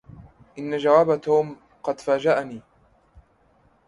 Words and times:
ان 0.59 0.77
جواب 0.77 1.17
توم 1.21 1.57
قد 1.83 1.97
فاجئني 1.99 2.61